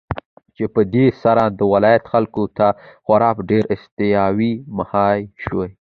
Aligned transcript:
چې 0.55 0.63
په 0.73 0.81
دې 0.93 1.07
سره 1.23 1.43
د 1.57 1.59
ولايت 1.73 2.03
خلكو 2.13 2.43
ته 2.57 2.67
خورا 3.05 3.29
ډېرې 3.49 3.71
اسانتياوې 3.75 4.51
مهيا 4.77 5.07
شوې. 5.43 5.67